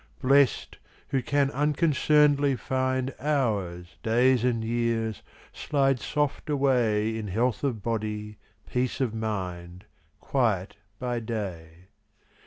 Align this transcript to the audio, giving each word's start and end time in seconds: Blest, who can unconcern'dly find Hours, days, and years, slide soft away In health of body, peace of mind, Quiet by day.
Blest, 0.19 0.79
who 1.09 1.21
can 1.21 1.51
unconcern'dly 1.51 2.57
find 2.57 3.13
Hours, 3.19 3.97
days, 4.01 4.43
and 4.43 4.63
years, 4.65 5.21
slide 5.53 5.99
soft 5.99 6.49
away 6.49 7.15
In 7.15 7.27
health 7.27 7.63
of 7.63 7.83
body, 7.83 8.39
peace 8.65 8.99
of 8.99 9.13
mind, 9.13 9.85
Quiet 10.19 10.75
by 10.97 11.19
day. 11.19 11.89